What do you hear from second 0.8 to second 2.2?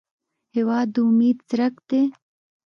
د امید څرک دی.